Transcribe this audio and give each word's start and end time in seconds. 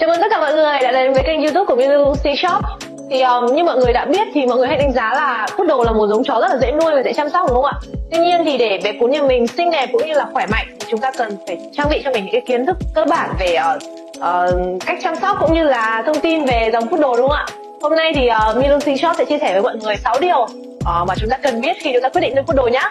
Chào 0.00 0.08
mừng 0.08 0.20
tất 0.20 0.26
cả 0.30 0.40
mọi 0.40 0.54
người 0.54 0.78
đã 0.82 0.92
đến 0.92 1.12
với 1.12 1.22
kênh 1.22 1.40
youtube 1.40 1.64
của 1.64 1.76
Lucy 1.76 2.36
Shop 2.42 2.64
thì 3.10 3.20
um, 3.20 3.46
như 3.54 3.64
mọi 3.64 3.76
người 3.76 3.92
đã 3.92 4.04
biết 4.04 4.28
thì 4.34 4.46
mọi 4.46 4.58
người 4.58 4.68
hãy 4.68 4.78
đánh 4.78 4.92
giá 4.92 5.14
là 5.14 5.46
Poodle 5.56 5.84
là 5.84 5.92
một 5.92 6.06
giống 6.06 6.24
chó 6.24 6.40
rất 6.40 6.48
là 6.50 6.58
dễ 6.60 6.72
nuôi 6.72 6.94
và 6.94 7.02
dễ 7.02 7.12
chăm 7.12 7.30
sóc 7.30 7.48
đúng 7.48 7.62
không 7.62 7.64
ạ? 7.64 7.80
Tuy 8.10 8.18
nhiên 8.18 8.40
thì 8.44 8.58
để 8.58 8.80
bé 8.84 8.92
cún 9.00 9.10
nhà 9.10 9.22
mình 9.22 9.46
xinh 9.46 9.70
đẹp 9.70 9.88
cũng 9.92 10.06
như 10.06 10.12
là 10.12 10.26
khỏe 10.32 10.46
mạnh 10.46 10.66
thì 10.80 10.86
chúng 10.90 11.00
ta 11.00 11.10
cần 11.16 11.36
phải 11.46 11.58
trang 11.72 11.86
bị 11.90 12.00
cho 12.04 12.10
mình 12.10 12.24
những 12.24 12.32
cái 12.32 12.40
kiến 12.40 12.66
thức 12.66 12.76
cơ 12.94 13.04
bản 13.04 13.30
về 13.40 13.56
uh, 13.76 13.82
uh, 14.18 14.82
cách 14.86 14.98
chăm 15.02 15.16
sóc 15.16 15.36
cũng 15.40 15.54
như 15.54 15.64
là 15.64 16.02
thông 16.06 16.20
tin 16.20 16.44
về 16.44 16.70
dòng 16.72 16.88
Poodle 16.88 17.16
đúng 17.16 17.28
không 17.28 17.36
ạ? 17.36 17.46
Hôm 17.82 17.96
nay 17.96 18.12
thì 18.14 18.26
ờ, 18.26 18.54
uh, 18.58 18.70
Lucy 18.70 18.96
Shop 18.96 19.16
sẽ 19.18 19.24
chia 19.24 19.38
sẻ 19.38 19.52
với 19.52 19.62
mọi 19.62 19.76
người 19.76 19.96
6 19.96 20.14
điều 20.20 20.42
uh, 20.42 21.08
mà 21.08 21.14
chúng 21.16 21.30
ta 21.30 21.36
cần 21.42 21.60
biết 21.60 21.76
khi 21.80 21.90
chúng 21.92 22.02
ta 22.02 22.08
quyết 22.08 22.20
định 22.20 22.34
nuôi 22.34 22.44
Poodle 22.46 22.72
nhé. 22.72 22.82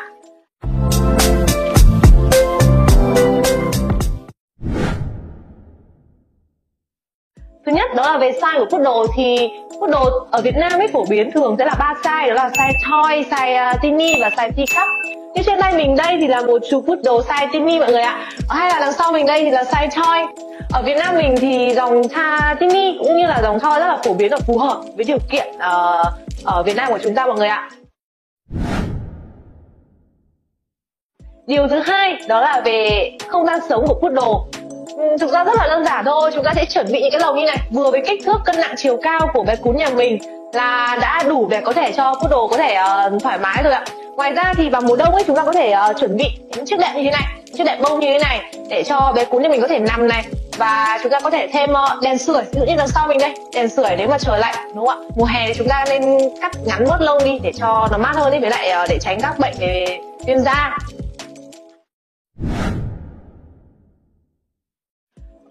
Thứ 7.66 7.72
nhất 7.72 7.96
đó 7.96 8.12
là 8.12 8.18
về 8.18 8.32
size 8.32 8.60
của 8.60 8.78
poodle 8.78 9.14
thì 9.16 9.50
poodle 9.80 10.12
ở 10.32 10.42
Việt 10.42 10.56
Nam 10.56 10.72
ấy 10.72 10.88
phổ 10.88 11.06
biến 11.10 11.32
thường 11.32 11.56
sẽ 11.60 11.66
là 11.66 11.76
ba 11.80 11.94
size 12.04 12.28
đó 12.28 12.34
là 12.34 12.50
size 12.50 12.74
toy, 12.90 13.24
size 13.24 13.56
à, 13.58 13.72
uh, 13.76 13.82
tiny 13.82 14.22
và 14.22 14.30
size 14.30 14.52
teacup. 14.52 14.90
Như 15.36 15.42
trên 15.46 15.60
tay 15.60 15.74
mình 15.74 15.96
đây 15.96 16.18
thì 16.22 16.28
là 16.28 16.42
một 16.42 16.62
chú 16.70 16.82
poodle 16.82 17.12
size 17.28 17.48
tiny 17.52 17.80
mọi 17.80 17.92
người 17.92 18.02
ạ. 18.02 18.32
Hay 18.50 18.70
là 18.70 18.80
đằng 18.80 18.94
sau 18.94 19.12
mình 19.12 19.26
đây 19.26 19.44
thì 19.44 19.52
là 19.52 19.64
size 19.64 19.90
toy. 19.90 20.44
Ở 20.74 20.82
Việt 20.86 20.98
Nam 20.98 21.16
mình 21.16 21.36
thì 21.42 21.74
dòng 21.76 22.02
tha 22.10 22.56
tiny 22.60 22.98
cũng 23.00 23.18
như 23.18 23.26
là 23.28 23.42
dòng 23.42 23.60
toy 23.60 23.80
rất 23.80 23.88
là 23.88 23.98
phổ 24.04 24.14
biến 24.14 24.32
và 24.32 24.38
phù 24.38 24.58
hợp 24.58 24.82
với 24.96 25.06
điều 25.06 25.20
kiện 25.32 25.48
uh, 25.56 26.08
ở 26.46 26.64
Việt 26.64 26.76
Nam 26.76 26.92
của 26.92 27.00
chúng 27.04 27.16
ta 27.16 27.26
mọi 27.26 27.36
người 27.36 27.48
ạ. 27.48 27.70
Điều 31.48 31.68
thứ 31.68 31.80
hai 31.80 32.18
đó 32.28 32.42
là 32.42 32.62
về 32.66 33.12
không 33.28 33.46
gian 33.46 33.60
sống 33.70 33.86
của 33.88 33.94
poodle 33.94 34.16
đồ 34.16 34.46
thực 35.20 35.32
ra 35.32 35.44
rất 35.44 35.56
là 35.58 35.68
đơn 35.68 35.86
giản 35.86 36.06
thôi 36.06 36.32
chúng 36.34 36.44
ta 36.44 36.54
sẽ 36.56 36.66
chuẩn 36.66 36.92
bị 36.92 37.02
những 37.02 37.12
cái 37.12 37.22
lồng 37.22 37.36
như 37.36 37.46
này 37.46 37.58
vừa 37.72 37.92
với 37.92 38.02
kích 38.08 38.22
thước 38.26 38.42
cân 38.46 38.56
nặng 38.62 38.74
chiều 38.78 38.98
cao 39.04 39.30
của 39.34 39.44
bé 39.44 39.56
cún 39.56 39.78
nhà 39.78 39.90
mình 39.90 40.18
là 40.54 40.98
đã 41.02 41.24
đủ 41.28 41.48
để 41.52 41.62
có 41.62 41.74
thể 41.74 41.92
cho 41.92 42.14
poodle 42.14 42.48
có 42.52 42.58
thể 42.58 42.78
uh, 43.16 43.24
thoải 43.24 43.38
mái 43.38 43.64
rồi 43.64 43.74
ạ. 43.74 43.86
Ngoài 44.16 44.32
ra 44.32 44.54
thì 44.58 44.70
vào 44.70 44.82
mùa 44.82 44.96
đông 44.96 45.14
ấy 45.14 45.24
chúng 45.28 45.36
ta 45.36 45.44
có 45.46 45.52
thể 45.54 45.74
uh, 45.90 46.00
chuẩn 46.00 46.18
bị 46.18 46.26
những 46.56 46.66
chiếc 46.66 46.80
đệm 46.80 46.96
như 46.96 47.04
thế 47.04 47.12
này 47.12 47.24
chiếc 47.58 47.64
đệm 47.64 47.82
bông 47.82 48.00
như 48.00 48.08
thế 48.08 48.20
này 48.20 48.40
để 48.70 48.84
cho 48.84 49.14
bé 49.16 49.26
cún 49.26 49.42
nhà 49.42 49.50
mình 49.50 49.62
có 49.62 49.68
thể 49.68 49.80
nằm 49.80 50.08
này. 50.08 50.26
Và 50.58 51.00
chúng 51.04 51.12
ta 51.12 51.20
có 51.20 51.30
thể 51.30 51.48
thêm 51.54 51.72
uh, 51.72 52.02
đèn 52.02 52.18
sưởi 52.18 52.44
ví 52.52 52.60
dụ 52.60 52.66
như 52.66 52.74
đằng 52.78 52.88
sau 52.88 53.08
mình 53.08 53.18
đây 53.18 53.34
đèn 53.54 53.70
sưởi 53.70 53.96
nếu 53.98 54.08
mà 54.08 54.18
trời 54.18 54.40
lạnh 54.40 54.56
đúng 54.76 54.88
không 54.88 55.00
ạ? 55.00 55.10
Mùa 55.16 55.26
hè 55.26 55.48
thì 55.48 55.54
chúng 55.58 55.68
ta 55.68 55.86
nên 55.90 56.20
cắt 56.42 56.52
ngắn 56.66 56.84
bớt 56.90 57.02
lông 57.02 57.24
đi 57.24 57.40
để 57.44 57.52
cho 57.60 57.88
nó 57.92 57.98
mát 57.98 58.16
hơn 58.16 58.32
đi 58.32 58.40
với 58.40 58.50
lại 58.50 58.74
uh, 58.84 58.90
để 58.90 59.00
tránh 59.00 59.22
các 59.22 59.40
bệnh 59.40 59.54
về 59.60 60.00
viêm 60.26 60.40
da. 60.40 60.78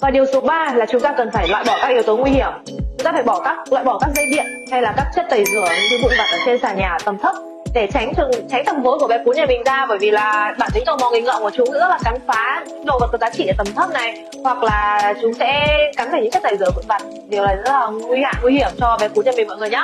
Và 0.00 0.10
điều 0.10 0.26
số 0.32 0.40
3 0.40 0.72
là 0.74 0.86
chúng 0.86 1.00
ta 1.00 1.14
cần 1.16 1.30
phải 1.32 1.48
loại 1.48 1.64
bỏ 1.66 1.78
các 1.82 1.88
yếu 1.88 2.02
tố 2.02 2.16
nguy 2.16 2.30
hiểm. 2.30 2.50
Chúng 2.66 3.04
ta 3.04 3.12
phải 3.12 3.22
bỏ 3.22 3.40
các 3.44 3.72
loại 3.72 3.84
bỏ 3.84 3.98
các 3.98 4.10
dây 4.16 4.26
điện 4.30 4.46
hay 4.70 4.82
là 4.82 4.94
các 4.96 5.06
chất 5.16 5.26
tẩy 5.30 5.44
rửa 5.44 5.68
những 5.90 6.02
vụn 6.02 6.12
vặt 6.18 6.26
ở 6.32 6.38
trên 6.46 6.58
sàn 6.62 6.76
nhà 6.76 6.98
tầm 7.04 7.18
thấp 7.18 7.34
để 7.74 7.88
tránh 7.94 8.14
thường 8.14 8.30
tránh 8.50 8.64
tầm 8.64 8.82
vối 8.82 8.98
của 8.98 9.06
bé 9.06 9.18
cún 9.24 9.36
nhà 9.36 9.46
mình 9.46 9.62
ra 9.64 9.86
bởi 9.88 9.98
vì 9.98 10.10
là 10.10 10.54
bản 10.58 10.70
tính 10.74 10.82
tò 10.86 10.96
mò 10.96 11.10
nghịch 11.10 11.24
ngợm 11.24 11.42
của 11.42 11.50
chúng 11.56 11.70
rất 11.70 11.88
là 11.88 11.98
cắn 12.04 12.14
phá 12.26 12.64
đồ 12.84 12.98
vật 13.00 13.08
có 13.12 13.18
giá 13.18 13.30
trị 13.30 13.46
ở 13.46 13.54
tầm 13.58 13.66
thấp 13.76 13.90
này. 13.90 14.24
Hoặc 14.44 14.62
là 14.62 15.14
chúng 15.22 15.34
sẽ 15.34 15.78
cắn 15.96 16.08
phải 16.10 16.20
những 16.20 16.30
chất 16.30 16.42
tẩy 16.42 16.56
rửa 16.56 16.70
vụn 16.76 16.84
vặt 16.88 17.02
điều 17.28 17.46
này 17.46 17.56
rất 17.56 17.72
là 17.72 17.86
nguy 17.86 18.22
hại 18.22 18.34
nguy 18.42 18.52
hiểm 18.52 18.68
cho 18.80 18.98
bé 19.00 19.08
cún 19.08 19.24
nhà 19.24 19.32
mình 19.36 19.48
mọi 19.48 19.56
người 19.56 19.70
nhé 19.70 19.82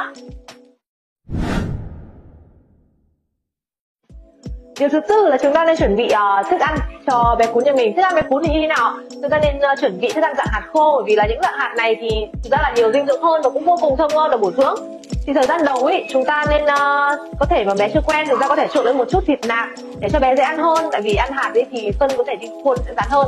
điều 4.79 4.89
thứ 4.89 5.01
tư 5.09 5.29
là 5.29 5.37
chúng 5.43 5.55
ta 5.55 5.65
nên 5.65 5.77
chuẩn 5.77 5.97
bị 5.97 6.05
uh, 6.05 6.51
thức 6.51 6.61
ăn 6.61 6.79
cho 7.07 7.37
bé 7.39 7.47
cún 7.47 7.65
nhà 7.65 7.73
mình. 7.73 7.97
Thức 7.97 8.03
ăn 8.03 8.15
bé 8.15 8.23
cún 8.29 8.43
thì 8.45 8.53
như 8.53 8.61
thế 8.61 8.67
nào? 8.67 8.95
Chúng 9.11 9.31
ta 9.31 9.39
nên 9.39 9.57
uh, 9.57 9.81
chuẩn 9.81 10.01
bị 10.01 10.13
thức 10.13 10.25
ăn 10.25 10.35
dạng 10.37 10.47
hạt 10.51 10.63
khô 10.73 10.93
bởi 10.97 11.05
vì 11.07 11.17
là 11.17 11.27
những 11.27 11.43
dạng 11.43 11.59
hạt 11.59 11.75
này 11.77 11.97
thì 12.01 12.11
thực 12.45 12.53
ra 12.53 12.59
là 12.63 12.73
nhiều 12.77 12.93
dinh 12.93 13.07
dưỡng 13.07 13.23
hơn 13.23 13.43
và 13.45 13.51
cũng 13.51 13.65
vô 13.65 13.77
cùng 13.81 13.97
thơm 13.97 14.11
ngon 14.15 14.31
và 14.31 14.37
bổ 14.37 14.51
dưỡng. 14.51 14.75
Thì 15.27 15.33
thời 15.33 15.47
gian 15.47 15.65
đầu 15.65 15.85
ấy 15.85 16.07
chúng 16.11 16.25
ta 16.25 16.45
nên 16.51 16.63
uh, 16.63 17.39
có 17.39 17.47
thể 17.51 17.65
mà 17.65 17.75
bé 17.79 17.89
chưa 17.95 18.01
quen 18.07 18.27
chúng 18.31 18.41
ta 18.41 18.49
có 18.49 18.57
thể 18.57 18.69
trộn 18.75 18.85
lên 18.85 18.99
một 18.99 19.05
chút 19.11 19.21
thịt 19.27 19.39
nạc 19.47 19.69
để 20.01 20.09
cho 20.13 20.19
bé 20.19 20.37
dễ 20.37 20.43
ăn 20.43 20.59
hơn 20.59 20.89
tại 20.93 21.03
vì 21.03 21.15
ăn 21.15 21.33
hạt 21.33 21.51
ấy 21.55 21.67
thì 21.71 21.91
phân 22.01 22.11
có 22.19 22.25
thể 22.27 22.37
đi 22.37 22.49
khuôn 22.65 22.79
sẽ 22.87 22.95
dán 22.97 23.07
hơn. 23.11 23.27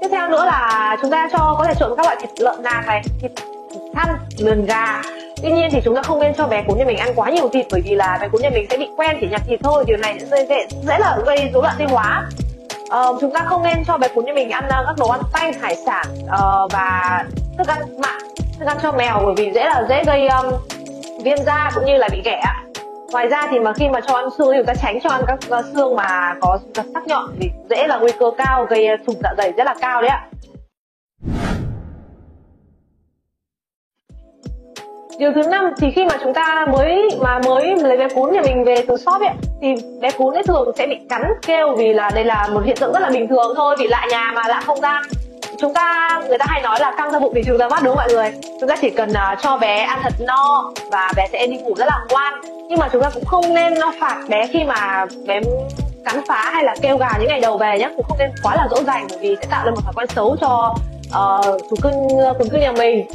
Tiếp 0.00 0.08
theo 0.10 0.28
nữa 0.28 0.44
là 0.44 0.96
chúng 1.02 1.10
ta 1.10 1.28
cho 1.32 1.54
có 1.58 1.64
thể 1.64 1.74
trộn 1.78 1.96
các 1.96 2.06
loại 2.06 2.16
thịt 2.20 2.30
lợn 2.38 2.62
nạc 2.62 2.86
này 2.86 3.02
thịt 3.20 3.32
thăn 3.94 4.16
lườn 4.38 4.64
gà. 4.64 5.02
Tuy 5.42 5.50
nhiên 5.50 5.68
thì 5.72 5.80
chúng 5.84 5.94
ta 5.94 6.02
không 6.02 6.20
nên 6.20 6.34
cho 6.34 6.46
bé 6.46 6.62
cún 6.68 6.78
nhà 6.78 6.84
mình 6.84 6.98
ăn 6.98 7.12
quá 7.16 7.30
nhiều 7.30 7.48
thịt 7.48 7.66
bởi 7.70 7.80
vì 7.84 7.94
là 7.94 8.18
bé 8.20 8.28
cún 8.28 8.42
nhà 8.42 8.50
mình 8.50 8.66
sẽ 8.70 8.76
bị 8.76 8.88
quen 8.96 9.16
chỉ 9.20 9.26
nhặt 9.30 9.42
thịt 9.48 9.60
thôi 9.62 9.84
điều 9.86 9.96
này 9.96 10.18
sẽ 10.30 10.46
dễ 10.48 10.66
dễ 10.88 10.98
là 10.98 11.18
gây 11.26 11.50
rối 11.52 11.62
loạn 11.62 11.74
tiêu 11.78 11.88
hóa 11.90 12.28
uh, 12.88 13.20
chúng 13.20 13.30
ta 13.30 13.44
không 13.48 13.62
nên 13.62 13.84
cho 13.84 13.98
bé 13.98 14.08
cún 14.08 14.24
như 14.24 14.32
mình 14.34 14.50
ăn 14.50 14.64
uh, 14.64 14.86
các 14.86 14.94
đồ 14.98 15.08
ăn 15.08 15.20
tanh 15.32 15.52
hải 15.52 15.76
sản 15.76 16.06
uh, 16.24 16.72
và 16.72 17.24
thức 17.58 17.66
ăn 17.66 17.78
mặn 18.00 18.20
thức 18.58 18.66
ăn 18.66 18.78
cho 18.82 18.92
mèo 18.92 19.20
bởi 19.24 19.34
vì 19.36 19.52
dễ 19.54 19.64
là 19.64 19.86
dễ 19.88 20.04
gây 20.04 20.28
um, 20.28 20.52
viêm 21.24 21.38
da 21.46 21.70
cũng 21.74 21.84
như 21.84 21.96
là 21.96 22.08
bị 22.12 22.22
ghẻ 22.24 22.42
ngoài 23.12 23.28
ra 23.28 23.46
thì 23.50 23.58
mà 23.58 23.72
khi 23.72 23.88
mà 23.88 24.00
cho 24.00 24.14
ăn 24.14 24.28
xương 24.38 24.48
thì 24.52 24.58
chúng 24.58 24.66
ta 24.66 24.74
tránh 24.74 25.00
cho 25.00 25.10
ăn 25.10 25.22
các 25.26 25.38
uh, 25.58 25.64
xương 25.74 25.96
mà 25.96 26.34
có 26.40 26.58
sắc 26.94 27.06
nhọn 27.06 27.30
vì 27.38 27.50
dễ 27.70 27.86
là 27.86 27.98
nguy 27.98 28.12
cơ 28.18 28.30
cao 28.38 28.66
gây 28.70 28.88
thủng 29.06 29.20
dạ 29.22 29.34
dày 29.38 29.52
rất 29.52 29.64
là 29.64 29.74
cao 29.80 30.02
đấy 30.02 30.10
ạ. 30.10 30.26
Điều 35.18 35.32
thứ 35.32 35.42
năm 35.50 35.70
thì 35.78 35.90
khi 35.90 36.04
mà 36.04 36.16
chúng 36.22 36.34
ta 36.34 36.66
mới 36.72 37.08
mà 37.20 37.38
mới 37.46 37.76
lấy 37.76 37.96
bé 37.96 38.08
cún 38.08 38.32
nhà 38.32 38.42
mình 38.42 38.64
về 38.64 38.84
từ 38.88 38.96
shop 38.96 39.20
ấy 39.20 39.30
thì 39.60 39.74
bé 40.00 40.10
cún 40.10 40.34
ấy 40.34 40.42
thường 40.42 40.72
sẽ 40.78 40.86
bị 40.86 40.96
cắn 41.08 41.22
kêu 41.46 41.74
vì 41.76 41.92
là 41.92 42.10
đây 42.14 42.24
là 42.24 42.48
một 42.52 42.60
hiện 42.64 42.76
tượng 42.80 42.92
rất 42.92 43.00
là 43.00 43.10
bình 43.10 43.28
thường 43.28 43.52
thôi 43.56 43.76
vì 43.78 43.86
lạ 43.86 44.06
nhà 44.10 44.32
mà 44.34 44.42
lạ 44.48 44.62
không 44.66 44.80
gian. 44.80 45.02
Chúng 45.58 45.74
ta 45.74 46.20
người 46.28 46.38
ta 46.38 46.46
hay 46.48 46.62
nói 46.62 46.78
là 46.80 46.94
căng 46.96 47.10
ra 47.10 47.18
bụng 47.18 47.32
thì 47.34 47.42
trừ 47.46 47.56
ra 47.58 47.68
mắt 47.68 47.82
đúng 47.82 47.96
không 47.96 48.04
mọi 48.04 48.12
người? 48.12 48.32
Chúng 48.60 48.68
ta 48.68 48.76
chỉ 48.80 48.90
cần 48.90 49.10
uh, 49.10 49.38
cho 49.42 49.58
bé 49.58 49.76
ăn 49.78 49.98
thật 50.02 50.12
no 50.20 50.72
và 50.90 51.12
bé 51.16 51.26
sẽ 51.32 51.46
đi 51.46 51.56
ngủ 51.56 51.74
rất 51.74 51.86
là 51.88 51.98
ngoan. 52.10 52.34
Nhưng 52.68 52.78
mà 52.78 52.88
chúng 52.92 53.02
ta 53.02 53.10
cũng 53.14 53.24
không 53.24 53.54
nên 53.54 53.74
nó 53.74 53.92
phạt 54.00 54.16
bé 54.28 54.46
khi 54.46 54.64
mà 54.64 55.06
bé 55.26 55.40
cắn 56.04 56.20
phá 56.28 56.50
hay 56.52 56.64
là 56.64 56.74
kêu 56.82 56.96
gà 56.96 57.08
những 57.18 57.28
ngày 57.28 57.40
đầu 57.40 57.58
về 57.58 57.78
nhé 57.78 57.90
cũng 57.96 58.06
không 58.08 58.18
nên 58.18 58.30
quá 58.42 58.56
là 58.56 58.68
dỗ 58.70 58.82
dành 58.82 59.06
bởi 59.10 59.18
vì 59.18 59.36
sẽ 59.40 59.46
tạo 59.50 59.64
ra 59.64 59.70
một 59.70 59.80
thói 59.84 59.92
quen 59.96 60.08
xấu 60.14 60.36
cho 60.40 60.74
ờ, 61.12 61.42
uh, 61.54 61.62
thú 61.70 61.76
cưng 61.82 62.08
ờ, 62.08 62.34
cún 62.38 62.48
cưng 62.48 62.60
nhà 62.60 62.72
mình 62.72 63.06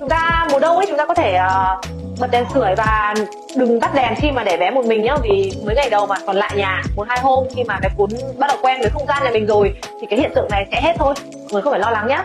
chúng 0.00 0.08
ta 0.08 0.46
mùa 0.52 0.58
đông 0.58 0.76
ấy 0.76 0.86
chúng 0.88 0.96
ta 0.96 1.06
có 1.06 1.14
thể 1.14 1.38
uh, 1.38 1.84
bật 2.20 2.30
đèn 2.30 2.44
sưởi 2.54 2.74
và 2.76 3.14
đừng 3.56 3.80
tắt 3.80 3.94
đèn 3.94 4.14
khi 4.16 4.30
mà 4.30 4.44
để 4.44 4.56
bé 4.56 4.70
một 4.70 4.84
mình 4.84 5.02
nhá 5.02 5.16
vì 5.22 5.52
mới 5.64 5.74
ngày 5.74 5.90
đầu 5.90 6.06
mà 6.06 6.16
còn 6.26 6.36
lại 6.36 6.52
nhà 6.56 6.82
một 6.96 7.06
hai 7.08 7.20
hôm 7.20 7.44
khi 7.56 7.64
mà 7.64 7.78
bé 7.82 7.88
cún 7.96 8.10
bắt 8.38 8.46
đầu 8.46 8.56
quen 8.62 8.80
với 8.80 8.90
không 8.90 9.06
gian 9.06 9.22
nhà 9.24 9.30
mình 9.30 9.46
rồi 9.46 9.74
thì 10.00 10.06
cái 10.10 10.18
hiện 10.18 10.30
tượng 10.34 10.48
này 10.50 10.68
sẽ 10.70 10.80
hết 10.80 10.92
thôi. 10.98 11.14
Người 11.50 11.62
không 11.62 11.72
phải 11.72 11.80
lo 11.80 11.90
lắng 11.90 12.06
nhé 12.08 12.18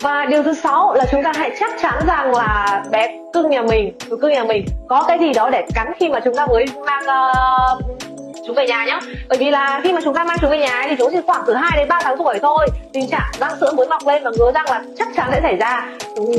và 0.00 0.24
điều 0.24 0.42
thứ 0.42 0.54
sáu 0.54 0.94
là 0.94 1.04
chúng 1.10 1.22
ta 1.22 1.32
hãy 1.36 1.50
chắc 1.60 1.74
chắn 1.82 1.94
rằng 2.06 2.34
là 2.34 2.82
bé 2.90 3.18
cưng 3.32 3.50
nhà 3.50 3.62
mình 3.62 3.96
chú 4.10 4.16
cưng 4.16 4.32
nhà 4.32 4.44
mình 4.44 4.66
có 4.88 5.04
cái 5.08 5.18
gì 5.18 5.32
đó 5.32 5.50
để 5.50 5.66
cắn 5.74 5.92
khi 6.00 6.08
mà 6.08 6.20
chúng 6.24 6.34
ta 6.36 6.46
mới 6.46 6.64
mang 6.86 7.02
uh, 7.02 8.03
chúng 8.46 8.56
về 8.56 8.66
nhà 8.66 8.84
nhá. 8.84 9.00
Bởi 9.28 9.38
vì 9.38 9.50
là 9.50 9.80
khi 9.84 9.92
mà 9.92 10.00
chúng 10.04 10.14
ta 10.14 10.24
mang 10.24 10.36
chúng 10.40 10.50
về 10.50 10.58
nhà 10.58 10.86
thì 10.88 10.96
chúng 10.98 11.10
chỉ 11.12 11.18
khoảng 11.26 11.42
từ 11.46 11.54
2 11.54 11.70
đến 11.76 11.88
3 11.88 11.98
tháng 12.02 12.16
tuổi 12.18 12.38
thôi. 12.42 12.66
Tình 12.92 13.08
trạng 13.08 13.32
răng 13.40 13.56
sữa 13.60 13.72
mới 13.76 13.86
mọc 13.86 14.06
lên 14.06 14.22
và 14.24 14.30
ngứa 14.38 14.52
răng 14.54 14.64
là 14.64 14.82
chắc 14.98 15.08
chắn 15.16 15.28
sẽ 15.32 15.40
xảy 15.42 15.56
ra. 15.56 15.88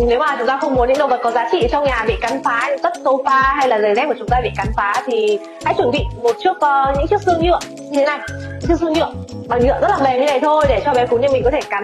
Nếu 0.07 0.19
mà 0.19 0.35
chúng 0.37 0.47
ta 0.47 0.57
không 0.61 0.75
muốn 0.75 0.87
những 0.87 0.97
đồ 0.97 1.07
vật 1.07 1.19
có 1.23 1.31
giá 1.31 1.49
trị 1.51 1.67
trong 1.71 1.83
nhà 1.83 2.05
bị 2.07 2.13
cắn 2.21 2.43
phá 2.43 2.69
tất 2.83 2.93
sofa 3.03 3.55
hay 3.55 3.67
là 3.67 3.79
giày 3.79 3.95
dép 3.95 4.07
của 4.07 4.15
chúng 4.19 4.27
ta 4.27 4.41
bị 4.43 4.49
cắn 4.57 4.67
phá 4.77 4.93
thì 5.05 5.39
hãy 5.65 5.73
chuẩn 5.77 5.91
bị 5.91 5.99
một 6.23 6.35
chiếc 6.43 6.49
uh, 6.49 6.97
những 6.97 7.07
chiếc 7.07 7.21
xương 7.21 7.41
nhựa. 7.41 7.59
Như 7.77 7.99
thế 7.99 8.05
này 8.05 8.19
chiếc 8.67 8.75
xương 8.79 8.93
nhựa 8.93 9.13
bằng 9.47 9.59
nhựa 9.59 9.79
rất 9.81 9.87
là 9.89 9.97
mềm 10.03 10.19
như 10.19 10.25
này 10.25 10.39
thôi 10.39 10.65
để 10.69 10.81
cho 10.85 10.93
bé 10.93 11.05
cún 11.07 11.21
nhà 11.21 11.27
mình 11.33 11.43
có 11.43 11.51
thể 11.51 11.61
cắn. 11.69 11.83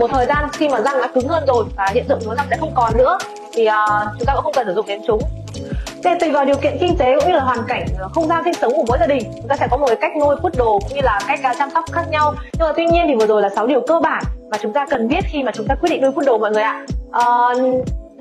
Một 0.00 0.10
thời 0.12 0.26
gian 0.26 0.48
khi 0.52 0.68
mà 0.68 0.80
răng 0.80 1.00
đã 1.00 1.08
cứng 1.14 1.28
hơn 1.28 1.44
rồi 1.46 1.64
và 1.76 1.90
hiện 1.94 2.04
tượng 2.08 2.18
ngứa 2.24 2.34
răng 2.34 2.46
sẽ 2.50 2.56
không 2.60 2.72
còn 2.74 2.98
nữa 2.98 3.18
thì 3.52 3.68
uh, 3.68 3.72
chúng 4.18 4.26
ta 4.26 4.32
cũng 4.34 4.44
không 4.44 4.52
cần 4.52 4.66
sử 4.66 4.74
dụng 4.74 4.86
đến 4.86 5.00
chúng 5.06 5.20
Thế 6.04 6.16
tùy 6.20 6.30
vào 6.30 6.44
điều 6.44 6.56
kiện 6.56 6.76
kinh 6.80 6.96
tế 6.98 7.16
cũng 7.18 7.28
như 7.28 7.36
là 7.36 7.42
hoàn 7.42 7.58
cảnh 7.68 7.86
ờ, 7.98 8.08
không 8.14 8.28
gian 8.28 8.44
sinh 8.44 8.54
sống 8.54 8.72
của 8.76 8.84
mỗi 8.88 8.98
gia 9.00 9.06
đình 9.06 9.22
chúng 9.36 9.48
ta 9.48 9.56
sẽ 9.56 9.66
có 9.70 9.76
một 9.76 9.86
cái 9.86 9.96
cách 9.96 10.12
nuôi 10.16 10.36
poodle 10.36 10.64
cũng 10.64 10.94
như 10.94 11.00
là 11.02 11.20
cách 11.28 11.40
à, 11.42 11.54
chăm 11.58 11.70
sóc 11.70 11.84
khác 11.92 12.02
nhau. 12.10 12.34
Nhưng 12.52 12.68
mà 12.68 12.72
tuy 12.76 12.86
nhiên 12.86 13.04
thì 13.08 13.14
vừa 13.14 13.26
rồi 13.26 13.42
là 13.42 13.48
6 13.48 13.66
điều 13.66 13.80
cơ 13.80 14.00
bản 14.00 14.22
mà 14.50 14.58
chúng 14.62 14.72
ta 14.72 14.86
cần 14.90 15.08
biết 15.08 15.24
khi 15.32 15.42
mà 15.42 15.52
chúng 15.54 15.66
ta 15.66 15.74
quyết 15.74 15.90
định 15.90 16.02
nuôi 16.02 16.12
poodle 16.12 16.38
mọi 16.38 16.50
người 16.50 16.62
ạ. 16.62 16.86
À, 17.12 17.24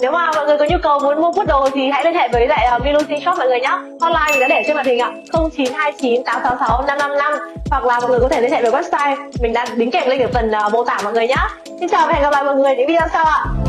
nếu 0.01 0.11
mà 0.11 0.31
mọi 0.35 0.45
người 0.45 0.57
có 0.57 0.65
nhu 0.69 0.77
cầu 0.83 0.99
muốn 0.99 1.21
mua 1.21 1.31
poodle 1.31 1.71
thì 1.73 1.89
hãy 1.89 2.03
liên 2.05 2.13
hệ 2.13 2.27
với 2.27 2.47
lại 2.47 2.65
ờ, 2.65 2.75
uh, 2.75 2.83
Veloci 2.83 3.19
Shop 3.25 3.37
mọi 3.37 3.47
người 3.47 3.59
nhé 3.59 3.77
hotline 4.01 4.31
mình 4.31 4.39
đã 4.39 4.47
để 4.47 4.63
trên 4.67 4.75
màn 4.75 4.85
hình 4.85 4.99
ạ 4.99 5.11
0929 5.33 6.23
866 6.23 6.81
555 6.87 7.33
hoặc 7.69 7.85
là 7.85 7.99
mọi 7.99 8.09
người 8.09 8.19
có 8.19 8.29
thể 8.29 8.41
liên 8.41 8.51
hệ 8.51 8.61
với 8.61 8.71
website 8.71 9.15
mình 9.41 9.53
đã 9.53 9.65
đính 9.75 9.91
kèm 9.91 10.09
link 10.09 10.21
ở 10.21 10.27
phần 10.33 10.51
uh, 10.67 10.73
mô 10.73 10.83
tả 10.83 10.97
mọi 11.03 11.13
người 11.13 11.27
nhé 11.27 11.47
xin 11.79 11.89
chào 11.89 12.07
và 12.07 12.13
hẹn 12.13 12.21
gặp 12.21 12.33
lại 12.33 12.43
mọi 12.43 12.55
người 12.55 12.75
những 12.75 12.87
video 12.87 13.07
sau 13.13 13.25
ạ. 13.25 13.62